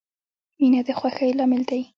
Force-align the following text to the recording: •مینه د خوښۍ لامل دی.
•مینه 0.59 0.81
د 0.87 0.89
خوښۍ 0.99 1.31
لامل 1.37 1.61
دی. 1.69 1.81